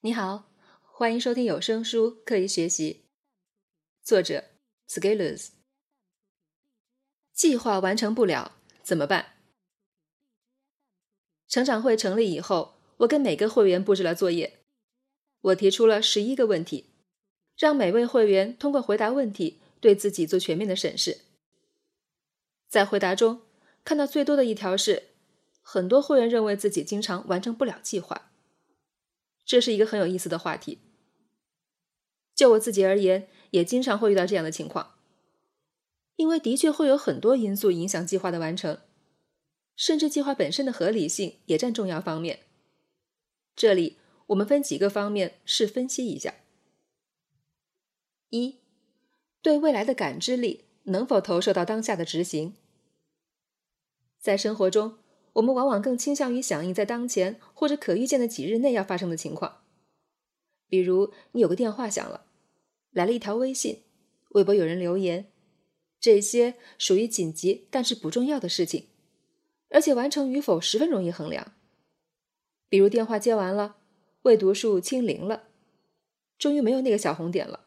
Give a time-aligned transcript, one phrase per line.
[0.00, 0.44] 你好，
[0.82, 3.04] 欢迎收听有声书《刻意学习》，
[4.06, 4.44] 作者
[4.86, 5.48] Scalers。
[7.32, 9.38] 计划完成不了怎么办？
[11.48, 14.58] 成长会成立以后，我跟每个会员布置了作业，
[15.40, 16.90] 我提出了十一个问题，
[17.56, 21.22] 让每位会员通过回答问题，对自己做全面的审视。
[22.68, 23.40] 在回答中，
[23.82, 25.08] 看到最多的一条是，
[25.62, 28.30] 很多会员认为自己经常完成不了计划。
[29.46, 30.80] 这是一个很有意思的话题。
[32.34, 34.96] 就我自己而言，也经常会遇到这样的情况，
[36.16, 38.80] 因为的确会有很多因素影响计划的完成，
[39.74, 42.40] 甚至计划本身的合理性也占重要方面。
[43.54, 43.96] 这里
[44.26, 46.34] 我们分几个方面试分析一下：
[48.28, 48.56] 一，
[49.40, 52.54] 对未来的感知力能否投射到当下的执行？
[54.18, 54.98] 在生活中。
[55.36, 59.62] 我们往往更倾向于响应在当前或者可预见的几日内要发生的情况，
[60.68, 62.24] 比如你有个电话响了，
[62.90, 63.82] 来了一条微信，
[64.30, 65.30] 微博有人留言，
[66.00, 68.88] 这些属于紧急但是不重要的事情，
[69.68, 71.52] 而且完成与否十分容易衡量。
[72.70, 73.76] 比如电话接完了，
[74.22, 75.48] 未读数清零了，
[76.38, 77.66] 终于没有那个小红点了。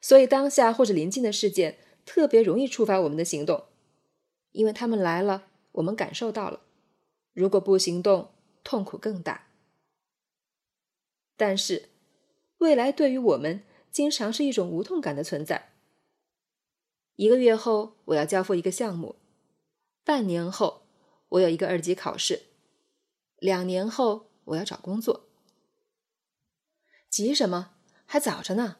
[0.00, 3.64] 所以当下或者临近的事件特别容易触发我们的行动，
[4.52, 5.48] 因为他们来了。
[5.74, 6.60] 我们感受到了，
[7.32, 9.48] 如果不行动，痛苦更大。
[11.36, 11.90] 但是，
[12.58, 15.72] 未来对于我们经常是一种无痛感的存在。
[17.16, 19.16] 一个月后，我要交付一个项目；
[20.04, 20.86] 半年后，
[21.30, 22.42] 我有一个二级考试；
[23.38, 25.28] 两年后，我要找工作。
[27.10, 27.74] 急什么？
[28.06, 28.76] 还早着呢。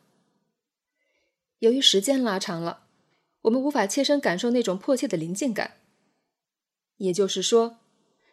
[1.59, 2.87] 由于时间拉长了，
[3.43, 5.81] 我们无法切身感受那种迫切的临近感。
[6.97, 7.79] 也就是说，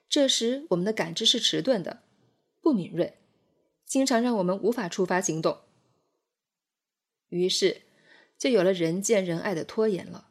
[0.07, 2.03] 这时我们的感知是迟钝的，
[2.61, 3.17] 不敏锐，
[3.85, 5.59] 经常让我们无法触发行动。
[7.29, 7.81] 于是，
[8.37, 10.29] 就有了人见人爱的拖延了。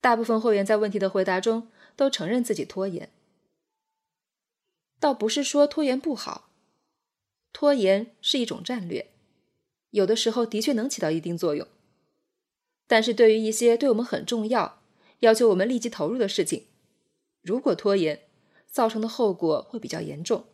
[0.00, 3.10] 大部分会员在问题的回答中都承认自己拖延，
[5.00, 6.50] 倒不是说拖延不好，
[7.52, 9.12] 拖延是一种战略，
[9.90, 11.66] 有的时候的确能起到一定作用。
[12.86, 14.82] 但是对于一些对我们很重要。
[15.20, 16.66] 要求我们立即投入的事情，
[17.40, 18.28] 如果拖延，
[18.66, 20.46] 造成的后果会比较严重。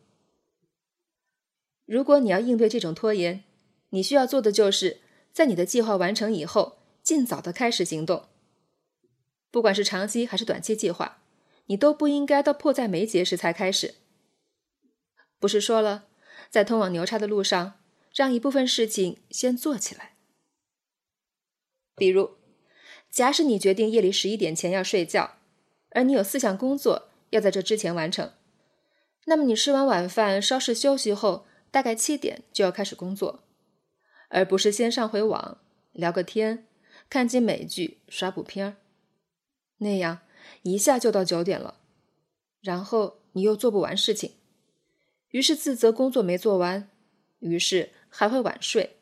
[1.85, 3.43] 如果你要应对这种拖延，
[3.89, 5.01] 你需要做的就是
[5.33, 8.29] 在你的计划完成以后，尽早的开始行动。
[9.51, 11.21] 不管是长期还是短期计划，
[11.65, 13.95] 你都不应该到迫在眉睫时才开始。
[15.39, 16.07] 不是说了，
[16.49, 17.73] 在通往牛叉的路上，
[18.15, 20.15] 让一部分事情先做起来，
[21.95, 22.42] 比如。
[23.13, 25.35] 假使你决定夜里十一点前要睡觉，
[25.91, 28.33] 而你有四项工作要在这之前完成，
[29.25, 33.43] 那么你吃完晚饭稍事休息后，大概七点就要开始工作，
[34.29, 35.59] 而不是先上回网
[35.91, 36.65] 聊个天、
[37.07, 38.77] 看集美剧、刷部片儿，
[39.77, 40.21] 那样
[40.63, 41.81] 一下就到九点了，
[42.61, 44.31] 然后你又做不完事情，
[45.29, 46.89] 于是自责工作没做完，
[47.37, 48.97] 于是还会晚睡，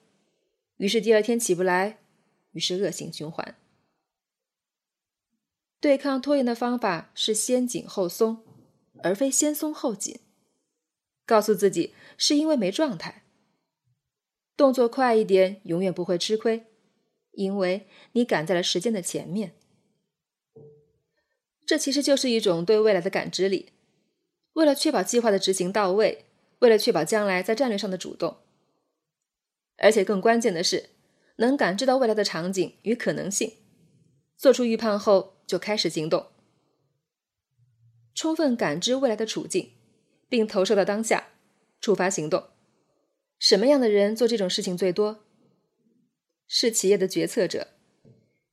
[0.76, 2.00] 于是第二天起不来，
[2.52, 3.56] 于是恶性循环。
[5.82, 8.46] 对抗拖延的方法是先紧后松，
[9.04, 10.20] 而非先松后紧。
[11.26, 13.24] 告诉自己是因为没状态。
[14.56, 16.68] 动作快一点，永远不会吃亏，
[17.32, 19.54] 因为你赶在了时间的前面。
[21.66, 23.72] 这其实就是一种对未来的感知力。
[24.54, 26.26] 为了确保计划的执行到位，
[26.60, 28.38] 为了确保将来在战略上的主动，
[29.78, 30.90] 而且更关键的是，
[31.38, 33.54] 能感知到未来的场景与可能性，
[34.38, 35.41] 做出预判后。
[35.52, 36.28] 就开始行动，
[38.16, 39.74] 充分感知未来的处境，
[40.30, 41.28] 并投射到当下，
[41.82, 42.52] 触发行动。
[43.38, 45.26] 什么样的人做这种事情最多？
[46.48, 47.68] 是企业的决策者。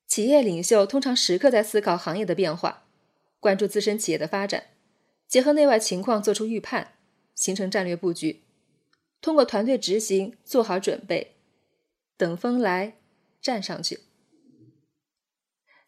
[0.09, 2.89] 企业领袖通常时刻在思考行业的变化，
[3.39, 4.71] 关注自身企业的发展，
[5.29, 6.95] 结合内外情况做出预判，
[7.37, 8.43] 形成战略布局，
[9.21, 11.37] 通过团队执行做好准备，
[12.17, 12.99] 等风来
[13.41, 14.08] 站上去。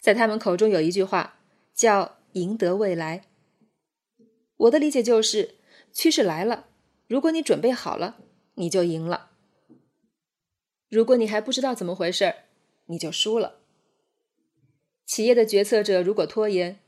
[0.01, 1.39] 在他们口中有一句话
[1.75, 3.25] 叫“赢得未来”。
[4.57, 5.57] 我的理解就是，
[5.93, 6.67] 趋势来了，
[7.07, 8.17] 如果你准备好了，
[8.55, 9.31] 你就赢了；
[10.89, 12.35] 如果你还不知道怎么回事
[12.87, 13.61] 你就输了。
[15.07, 16.81] 企业的决策者如果拖延，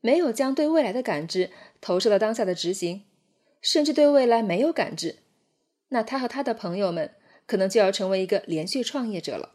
[0.00, 1.50] 没有将对未来的感知
[1.80, 3.04] 投射到当下的执行，
[3.60, 5.18] 甚至对未来没有感知，
[5.88, 7.14] 那他和他的朋友们
[7.46, 9.54] 可能就要成为一个连续创业者了。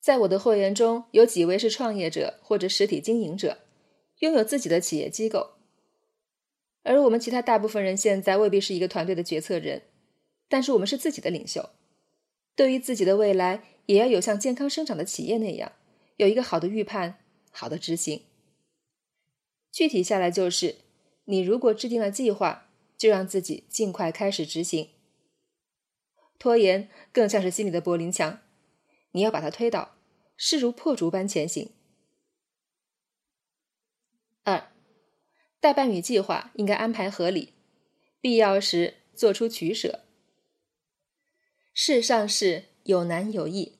[0.00, 3.58] 在我的会员中有几位是创业者或者实体经营者，
[4.20, 5.54] 拥有自己的企业机构，
[6.82, 9.82] 而我们其他大部分人现在未必是一个团队的决策人，
[10.48, 11.70] 但是我们是自己的领袖。
[12.54, 15.72] 对于自己的未来，也要有像健康生长的企业那样，
[16.16, 17.18] 有一个好的预判，
[17.50, 18.22] 好的执行。
[19.70, 20.76] 具体下来就是，
[21.26, 24.88] 你如果制定了计划，就让自己尽快开始执行。
[26.38, 28.40] 拖延更像是心里的柏林墙，
[29.12, 29.96] 你要把它推倒，
[30.36, 31.70] 势如破竹般前行。
[34.44, 34.72] 二，
[35.60, 37.54] 代办与计划应该安排合理，
[38.20, 40.00] 必要时做出取舍。
[41.72, 43.78] 世上事有难有易，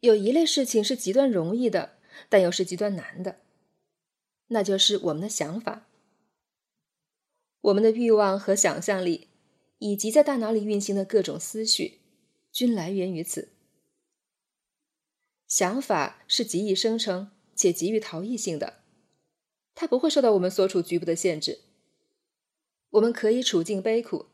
[0.00, 1.98] 有一类事情是极端容易的，
[2.28, 3.40] 但又是极端难的，
[4.48, 5.88] 那就是我们的想法，
[7.60, 9.28] 我们的欲望和想象力。
[9.82, 12.00] 以及在大脑里运行的各种思绪，
[12.52, 13.48] 均来源于此。
[15.50, 18.84] 想法是极易生成且极于逃逸性的，
[19.74, 21.62] 它不会受到我们所处局部的限制。
[22.90, 24.26] 我们可以处境悲苦，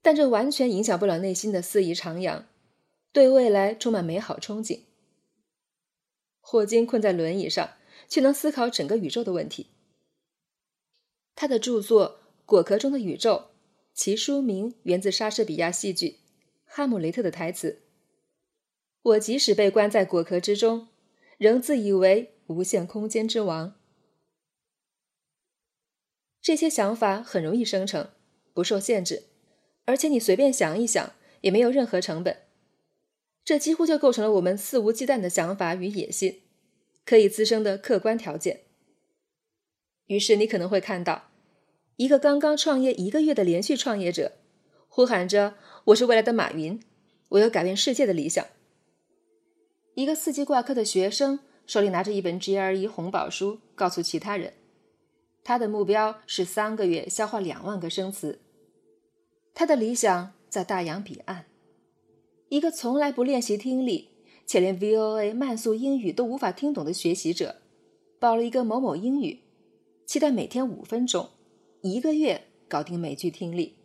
[0.00, 2.44] 但这完全影响不了内心的肆意徜徉，
[3.12, 4.82] 对未来充满美好憧憬。
[6.40, 7.74] 霍金困在轮椅上，
[8.08, 9.66] 却能思考整个宇宙的问题。
[11.34, 13.46] 他的著作《果壳中的宇宙》。
[13.94, 16.08] 其书名源自莎士比亚戏剧
[16.64, 17.81] 《哈姆雷特》的台词
[19.02, 20.88] ：“我即使被关在果壳之中，
[21.38, 23.74] 仍自以为无限空间之王。”
[26.40, 28.10] 这些想法很容易生成，
[28.52, 29.24] 不受限制，
[29.84, 32.38] 而且你随便想一想也没有任何成本。
[33.44, 36.42] 这几乎就构成了我们肆无忌惮的想法与野心
[37.04, 38.60] 可以滋生的客观条件。
[40.06, 41.30] 于是你可能会看到。
[41.96, 44.32] 一个刚刚创业一个月的连续创业者，
[44.88, 45.56] 呼喊着
[45.86, 46.82] ：“我是未来的马云，
[47.28, 48.44] 我有改变世界的理想。”
[49.94, 54.54] 一个四级挂科的学生手里拿着一本 GRE 红宝书，告诉其他人，
[55.44, 58.40] 他的目标是三个月消化两万个生词。
[59.52, 61.44] 他的理想在大洋彼岸。
[62.48, 64.08] 一个从来不练习听力，
[64.46, 67.56] 且连 VOA 慢速英语都无法听懂的学习者，
[68.18, 69.40] 报了一个某某英语，
[70.06, 71.28] 期待每天五分钟。
[71.82, 73.76] 一个月搞定美剧听力。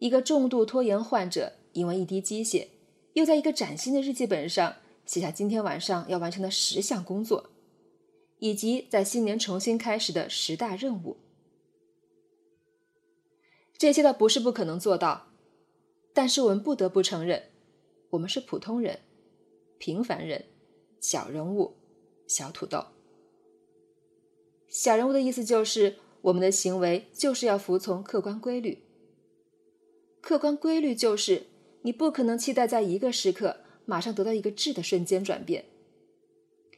[0.00, 2.68] 一个重度拖延患者因为一滴鸡血，
[3.14, 7.50] 又在一个崭新的日记本上写下今天晚上要完成的十项工作，
[8.38, 11.16] 以及在新年重新开始的十大任务。
[13.76, 15.28] 这些倒不是不可能做到，
[16.12, 17.50] 但是我们不得不承认，
[18.10, 19.00] 我们是普通人、
[19.78, 20.44] 平凡人、
[21.00, 21.74] 小人物、
[22.28, 22.84] 小土豆。
[24.68, 25.96] 小人物的意思就是。
[26.24, 28.82] 我们的行为就是要服从客观规律。
[30.22, 31.48] 客观规律就是，
[31.84, 35.66] 你不可能期待在一个时刻马上得到一个质的瞬间转变。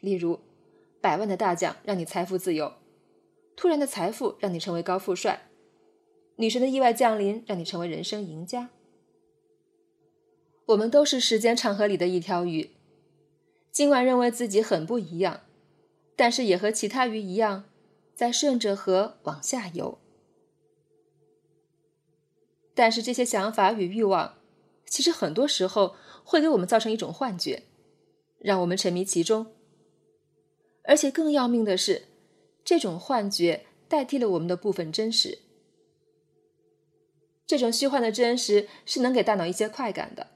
[0.00, 0.40] 例如，
[1.00, 2.72] 百万的大奖让你财富自由，
[3.56, 5.48] 突然的财富让你成为高富帅，
[6.36, 8.70] 女神的意外降临让你成为人生赢家。
[10.66, 12.70] 我们都是时间长河里的一条鱼，
[13.70, 15.42] 尽管认为自己很不一样，
[16.16, 17.64] 但是也和其他鱼一样。
[18.14, 19.98] 在顺着河往下游，
[22.74, 24.38] 但是这些想法与欲望，
[24.86, 27.64] 其实很多时候会给我们造成一种幻觉，
[28.38, 29.54] 让我们沉迷其中。
[30.84, 32.06] 而且更要命的是，
[32.64, 35.38] 这种幻觉代替了我们的部分真实。
[37.46, 40.28] 这种虚幻的真实是能给大脑一些快感的，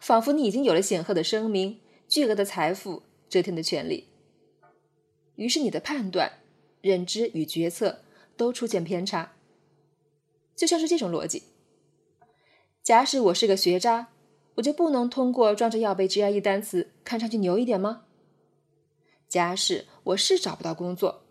[0.00, 4.08] 仿佛你已经有了显赫的声名、巨额的财富、遮天的权利，
[5.36, 6.40] 于是你的判断。
[6.80, 8.02] 认知与决策
[8.36, 9.36] 都出现偏差，
[10.54, 11.44] 就像是这种逻辑：
[12.84, 14.08] 假使我是个学渣，
[14.56, 18.04] 我就不能通过装着要背 GRE 单词看上去牛一点吗？
[19.26, 21.24] 假使我是找不到工作，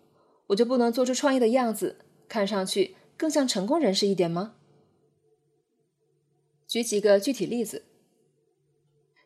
[0.48, 4.56] 我就不能做出创业的样子，看上去更像成功人士一点吗？
[6.68, 7.84] 举几个具体例子。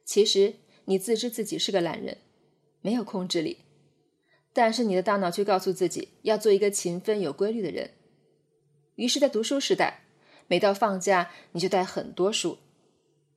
[0.03, 2.17] 其实你自知自己是个懒人，
[2.81, 3.60] 没有控制力。
[4.51, 7.91] 但是你的大脑却告诉自己要做一个勤奋有规律的人，
[8.96, 10.06] 于是，在读书时代，
[10.47, 12.57] 每到放假你就带很多书，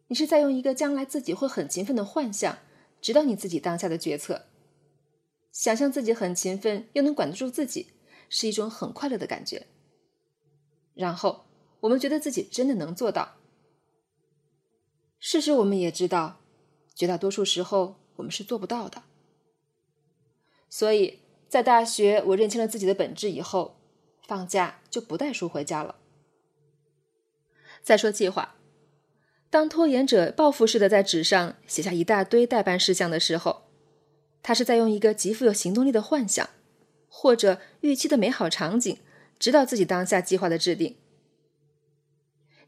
[0.09, 2.59] 你是在用一个将来自己会很勤奋的幻象
[3.01, 4.47] 指导你自己当下的决策。
[5.53, 7.93] 想象自己很勤奋又能管得住自己，
[8.29, 9.67] 是一种很快乐的感觉。
[10.95, 11.47] 然后
[11.81, 13.37] 我们觉得自己真的能做到。
[15.19, 16.41] 事实我们也知道，
[16.95, 19.03] 绝大多数时候我们是做不到的。
[20.69, 23.77] 所以在大学，我认清了自己的本质以后，
[24.27, 25.97] 放假就不带书回家了。
[27.83, 28.57] 再说计划，
[29.49, 33.63] 当拖延者报复似的在纸上写下一大堆待办事项的时候，
[34.43, 36.49] 他是在用一个极富有行动力的幻想，
[37.09, 38.99] 或者预期的美好场景，
[39.39, 40.97] 指导自己当下计划的制定。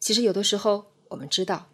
[0.00, 1.70] 其实有的时候，我们知道，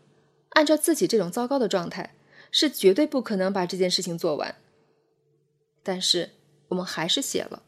[0.50, 2.14] 按照自己这种糟糕的状态，
[2.50, 4.56] 是绝对不可能把这件事情做完。
[5.82, 6.32] 但是
[6.68, 7.62] 我们还是写了，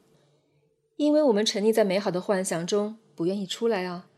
[0.97, 4.10] 因为我们沉溺在美好的幻想中，不愿意出来啊。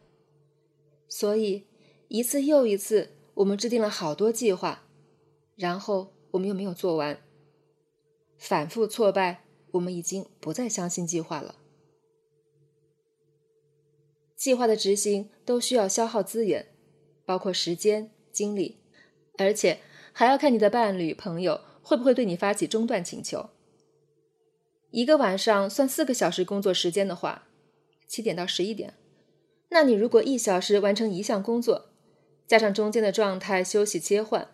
[1.14, 1.66] 所以
[2.09, 4.88] 一次又一次，我们制定了好多计划，
[5.57, 7.23] 然后我们又没有做完。
[8.38, 11.57] 反复挫败，我们已经不再相信计划了。
[14.35, 16.69] 计划的执行都需要消耗资源，
[17.26, 18.78] 包括时间、精力，
[19.37, 19.81] 而且
[20.14, 23.50] 还要看你的伴侣、朋友会不会对你发起中断请求。
[24.90, 27.49] 一个晚上算四个小时工作时间的话，
[28.09, 28.95] 七点到十一点，
[29.73, 31.87] 那你如果一小时完成一项工作，
[32.47, 34.49] 加上中间的状态休息切换，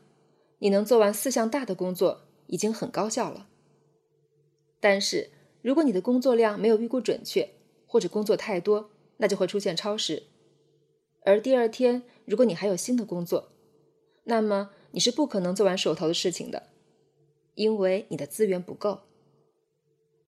[0.60, 3.48] 你能做完四项大的工作，已经很高效了。
[4.78, 7.50] 但是，如果你的工作量没有预估准确，
[7.88, 10.22] 或者工作太多，那就会出现超时。
[11.24, 13.48] 而第二天，如果你还有新的工作，
[14.22, 16.68] 那么你是不可能做完手头的事情的，
[17.56, 19.00] 因为你的资源不够。